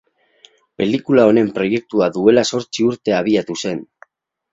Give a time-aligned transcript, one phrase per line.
[0.81, 3.85] Pelikula honen proiektua duela zortzi urte abiatu zen.